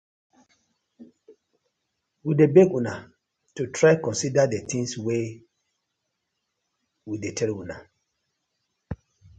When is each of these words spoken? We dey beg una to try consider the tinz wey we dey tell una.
We 2.23 2.31
dey 2.39 2.51
beg 2.55 2.69
una 2.79 2.93
to 3.55 3.61
try 3.77 3.93
consider 4.05 4.43
the 4.47 4.59
tinz 4.69 4.91
wey 5.05 5.25
we 7.07 7.13
dey 7.23 7.33
tell 7.37 7.51
una. 7.61 7.77